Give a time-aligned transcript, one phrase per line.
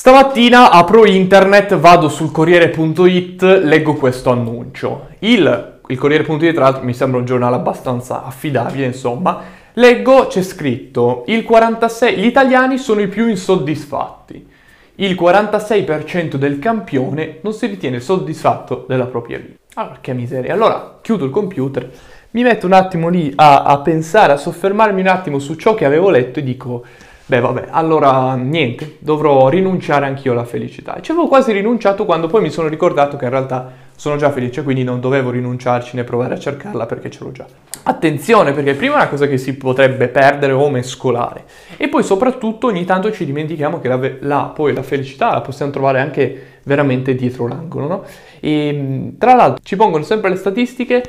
[0.00, 5.08] Stamattina apro internet, vado sul Corriere.it, leggo questo annuncio.
[5.18, 9.42] Il, il Corriere.it, tra l'altro, mi sembra un giornale abbastanza affidabile, insomma.
[9.74, 14.48] Leggo, c'è scritto, il 46, gli italiani sono i più insoddisfatti.
[14.94, 19.58] Il 46% del campione non si ritiene soddisfatto della propria vita.
[19.74, 20.54] Allora, che miseria.
[20.54, 21.90] Allora, chiudo il computer,
[22.30, 25.84] mi metto un attimo lì a, a pensare, a soffermarmi un attimo su ciò che
[25.84, 26.84] avevo letto e dico
[27.30, 30.96] Beh, vabbè, allora niente, dovrò rinunciare anch'io alla felicità.
[30.96, 34.32] E ci avevo quasi rinunciato quando poi mi sono ricordato che in realtà sono già
[34.32, 37.46] felice, quindi non dovevo rinunciarci né provare a cercarla perché ce l'ho già.
[37.84, 41.44] Attenzione, perché prima è una cosa che si potrebbe perdere o mescolare.
[41.76, 45.70] E poi soprattutto ogni tanto ci dimentichiamo che la, la, poi la felicità la possiamo
[45.70, 48.02] trovare anche veramente dietro l'angolo, no?
[48.40, 51.02] E tra l'altro ci pongono sempre le statistiche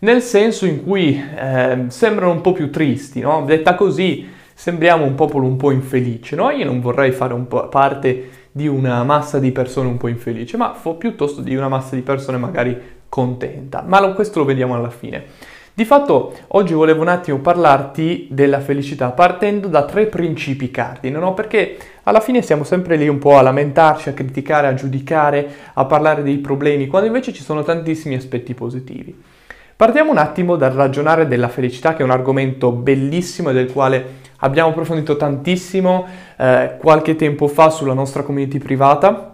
[0.00, 3.44] nel senso in cui eh, sembrano un po' più tristi, no?
[3.46, 6.48] Detta così sembriamo un popolo un po' infelice, no?
[6.50, 7.34] Io non vorrei fare
[7.68, 12.00] parte di una massa di persone un po' infelice, ma piuttosto di una massa di
[12.02, 13.82] persone magari contenta.
[13.84, 15.24] Ma lo, questo lo vediamo alla fine.
[15.74, 21.34] Di fatto oggi volevo un attimo parlarti della felicità partendo da tre principi cardine, no?
[21.34, 25.84] Perché alla fine siamo sempre lì un po' a lamentarci, a criticare, a giudicare, a
[25.86, 29.22] parlare dei problemi, quando invece ci sono tantissimi aspetti positivi.
[29.74, 34.21] Partiamo un attimo dal ragionare della felicità, che è un argomento bellissimo e del quale
[34.42, 39.28] abbiamo approfondito tantissimo eh, qualche tempo fa sulla nostra community privata.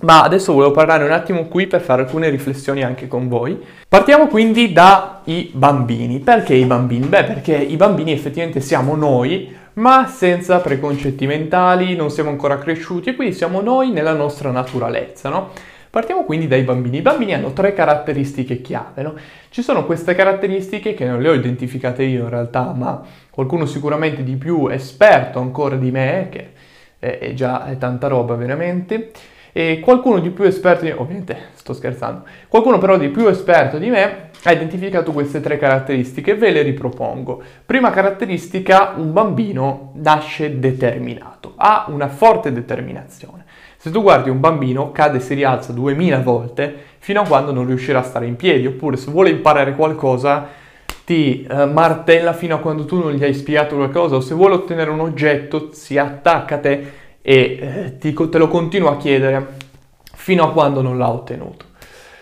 [0.00, 3.60] Ma adesso volevo parlare un attimo qui per fare alcune riflessioni anche con voi.
[3.88, 6.20] Partiamo quindi dai bambini.
[6.20, 7.06] Perché i bambini?
[7.06, 13.10] Beh, perché i bambini effettivamente siamo noi, ma senza preconcetti mentali, non siamo ancora cresciuti
[13.10, 15.50] e quindi siamo noi nella nostra naturalezza, no?
[15.98, 16.98] Partiamo quindi dai bambini.
[16.98, 19.02] I bambini hanno tre caratteristiche chiave.
[19.02, 19.14] No?
[19.48, 24.22] Ci sono queste caratteristiche che non le ho identificate io in realtà, ma qualcuno sicuramente
[24.22, 26.52] di più esperto ancora di me, che
[27.00, 29.10] è, già è tanta roba veramente,
[29.50, 33.76] e qualcuno di più esperto di me, ovviamente sto scherzando, qualcuno però di più esperto
[33.78, 37.42] di me ha identificato queste tre caratteristiche, ve le ripropongo.
[37.66, 43.37] Prima caratteristica, un bambino nasce determinato, ha una forte determinazione.
[43.80, 47.64] Se tu guardi un bambino, cade e si rialza 2000 volte fino a quando non
[47.64, 50.48] riuscirà a stare in piedi, oppure se vuole imparare qualcosa
[51.04, 54.54] ti eh, martella fino a quando tu non gli hai spiegato qualcosa, o se vuole
[54.54, 59.46] ottenere un oggetto si attacca a te e eh, ti, te lo continua a chiedere
[60.12, 61.67] fino a quando non l'ha ottenuto.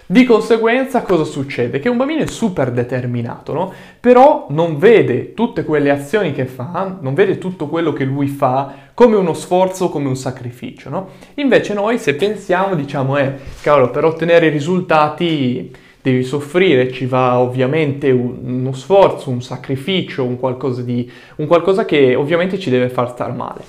[0.08, 1.80] Di conseguenza cosa succede?
[1.80, 3.72] Che un bambino è super determinato, no?
[3.98, 8.72] Però non vede tutte quelle azioni che fa, non vede tutto quello che lui fa
[8.94, 11.08] come uno sforzo, come un sacrificio, no?
[11.34, 17.40] Invece noi se pensiamo diciamo, eh, cavolo, per ottenere i risultati devi soffrire, ci va
[17.40, 23.10] ovviamente uno sforzo, un sacrificio, un qualcosa, di, un qualcosa che ovviamente ci deve far
[23.10, 23.64] star male.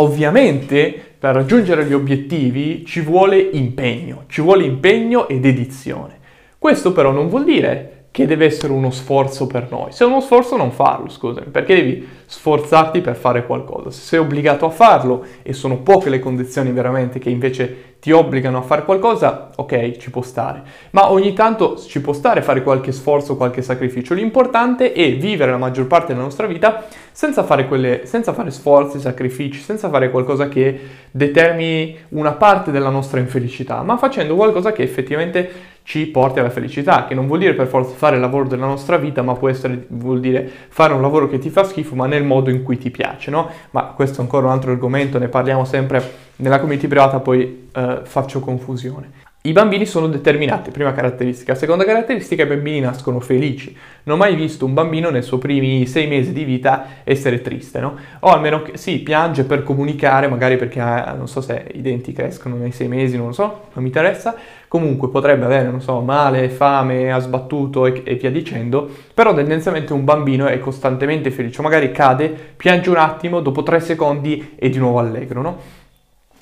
[0.00, 6.18] Ovviamente per raggiungere gli obiettivi ci vuole impegno, ci vuole impegno ed edizione.
[6.56, 9.92] Questo però non vuol dire che deve essere uno sforzo per noi.
[9.92, 13.90] Se è uno sforzo non farlo, scusami, perché devi sforzarti per fare qualcosa.
[13.90, 18.58] Se sei obbligato a farlo e sono poche le condizioni veramente che invece ti obbligano
[18.58, 20.62] a fare qualcosa, ok, ci può stare.
[20.90, 24.14] Ma ogni tanto ci può stare fare qualche sforzo, qualche sacrificio.
[24.14, 29.00] L'importante è vivere la maggior parte della nostra vita senza fare, quelle, senza fare sforzi,
[29.00, 34.82] sacrifici, senza fare qualcosa che determini una parte della nostra infelicità, ma facendo qualcosa che
[34.82, 38.66] effettivamente ci porti alla felicità, che non vuol dire per forza fare il lavoro della
[38.66, 42.06] nostra vita, ma può essere, vuol dire fare un lavoro che ti fa schifo, ma
[42.06, 43.48] nel modo in cui ti piace, no?
[43.70, 48.00] Ma questo è ancora un altro argomento, ne parliamo sempre nella community privata, poi eh,
[48.02, 49.26] faccio confusione.
[49.40, 51.54] I bambini sono determinati, prima caratteristica.
[51.54, 53.74] Seconda caratteristica, i bambini nascono felici.
[54.02, 57.78] Non ho mai visto un bambino nei suoi primi sei mesi di vita essere triste,
[57.78, 57.96] no?
[58.20, 62.12] O almeno, che, sì, piange per comunicare, magari perché ha, non so se i denti
[62.12, 64.34] crescono nei sei mesi, non lo so, non mi interessa.
[64.66, 68.90] Comunque potrebbe avere, non so, male, fame, ha sbattuto e, e via dicendo.
[69.14, 71.62] Però tendenzialmente un bambino è costantemente felice.
[71.62, 75.86] Magari cade, piange un attimo, dopo tre secondi è di nuovo allegro, no?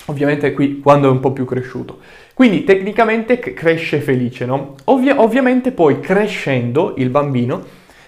[0.07, 1.99] Ovviamente qui quando è un po' più cresciuto.
[2.33, 4.75] Quindi tecnicamente cresce felice, no?
[4.85, 7.63] Ovvia- ovviamente poi crescendo il bambino,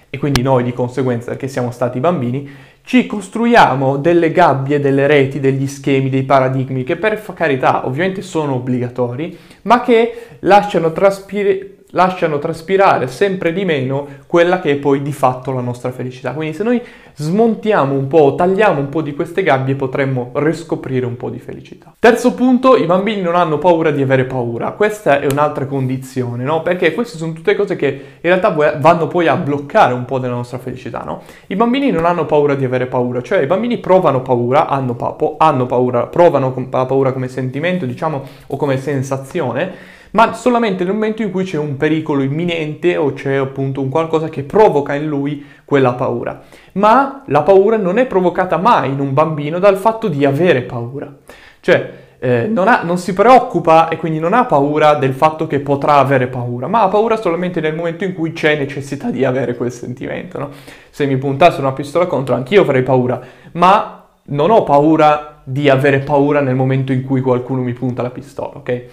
[0.10, 2.50] e quindi noi di conseguenza perché siamo stati bambini,
[2.84, 8.56] ci costruiamo delle gabbie, delle reti, degli schemi, dei paradigmi che per carità ovviamente sono
[8.56, 15.12] obbligatori, ma che lasciano traspire, lasciano traspirare sempre di meno quella che è poi di
[15.12, 16.34] fatto la nostra felicità.
[16.34, 16.82] Quindi se noi
[17.16, 21.94] smontiamo un po', tagliamo un po' di queste gabbie, potremmo riscoprire un po' di felicità.
[22.00, 24.72] Terzo punto, i bambini non hanno paura di avere paura.
[24.72, 26.62] Questa è un'altra condizione, no?
[26.62, 30.36] Perché queste sono tutte cose che in realtà vanno poi a bloccare un po' della
[30.36, 31.24] nostra felicità, no?
[31.48, 35.36] I bambini non hanno paura di avere paura, cioè i bambini provano paura, hanno, papo,
[35.40, 41.22] hanno paura, provano la paura come sentimento, diciamo, o come sensazione, ma solamente nel momento
[41.22, 45.46] in cui c'è un pericolo imminente o c'è appunto un qualcosa che provoca in lui
[45.66, 46.42] quella paura.
[46.74, 51.14] Ma la paura non è provocata mai in un bambino dal fatto di avere paura.
[51.60, 55.60] Cioè, eh, non, ha, non, si preoccupa e quindi non ha paura del fatto che
[55.60, 59.56] potrà avere paura, ma ha paura solamente nel momento in cui c'è necessità di avere
[59.56, 60.38] quel sentimento.
[60.38, 60.50] No?
[60.90, 63.22] Se mi puntasse una pistola contro, anch'io avrei paura,
[63.54, 68.12] ma non ho paura di avere paura nel momento in cui qualcuno mi punta la
[68.12, 68.84] pistola, ok?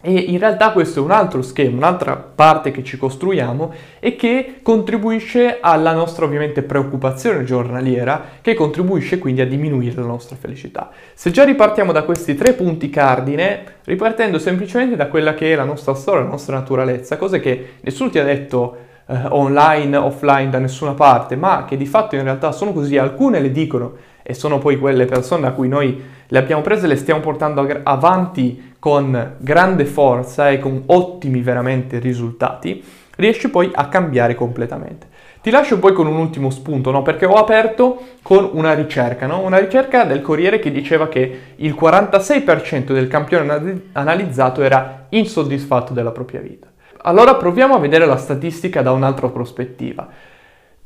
[0.00, 4.60] E in realtà questo è un altro schema, un'altra parte che ci costruiamo e che
[4.62, 10.90] contribuisce alla nostra ovviamente preoccupazione giornaliera, che contribuisce quindi a diminuire la nostra felicità.
[11.14, 15.64] Se già ripartiamo da questi tre punti cardine, ripartendo semplicemente da quella che è la
[15.64, 20.60] nostra storia, la nostra naturalezza, cose che nessuno ti ha detto eh, online, offline, da
[20.60, 23.94] nessuna parte, ma che di fatto in realtà sono così, alcune le dicono
[24.30, 27.66] e sono poi quelle persone a cui noi le abbiamo prese e le stiamo portando
[27.82, 32.84] avanti con grande forza e con ottimi veramente risultati,
[33.16, 35.06] riesci poi a cambiare completamente.
[35.40, 37.00] Ti lascio poi con un ultimo spunto, no?
[37.00, 39.40] perché ho aperto con una ricerca, no?
[39.40, 46.12] una ricerca del Corriere che diceva che il 46% del campione analizzato era insoddisfatto della
[46.12, 46.66] propria vita.
[47.00, 50.06] Allora proviamo a vedere la statistica da un'altra prospettiva.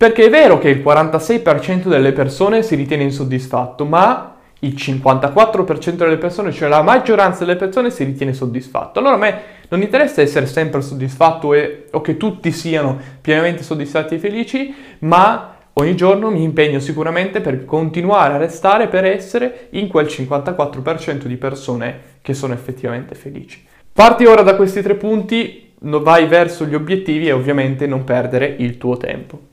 [0.02, 6.16] Perché è vero che il 46% delle persone si ritiene insoddisfatto, ma il 54% delle
[6.16, 8.98] persone, cioè la maggioranza delle persone, si ritiene soddisfatto.
[8.98, 14.16] Allora a me non interessa essere sempre soddisfatto e, o che tutti siano pienamente soddisfatti
[14.16, 19.86] e felici, ma ogni giorno mi impegno sicuramente per continuare a restare, per essere in
[19.86, 23.64] quel 54% di persone che sono effettivamente felici.
[23.92, 28.78] Parti ora da questi tre punti, vai verso gli obiettivi e ovviamente non perdere il
[28.78, 29.50] tuo tempo.